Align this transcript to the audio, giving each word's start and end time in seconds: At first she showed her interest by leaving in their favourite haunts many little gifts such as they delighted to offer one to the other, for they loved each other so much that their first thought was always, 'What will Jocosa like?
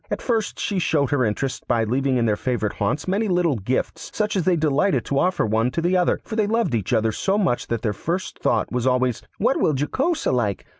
At 0.09 0.19
first 0.19 0.59
she 0.59 0.79
showed 0.79 1.11
her 1.11 1.23
interest 1.23 1.67
by 1.67 1.83
leaving 1.83 2.17
in 2.17 2.25
their 2.25 2.35
favourite 2.35 2.77
haunts 2.77 3.07
many 3.07 3.27
little 3.27 3.57
gifts 3.57 4.09
such 4.15 4.35
as 4.35 4.45
they 4.45 4.55
delighted 4.55 5.05
to 5.05 5.19
offer 5.19 5.45
one 5.45 5.69
to 5.69 5.79
the 5.79 5.95
other, 5.95 6.19
for 6.23 6.35
they 6.35 6.47
loved 6.47 6.73
each 6.73 6.91
other 6.91 7.11
so 7.11 7.37
much 7.37 7.67
that 7.67 7.83
their 7.83 7.93
first 7.93 8.39
thought 8.39 8.71
was 8.71 8.87
always, 8.87 9.21
'What 9.37 9.57
will 9.59 9.75
Jocosa 9.75 10.31
like? 10.31 10.65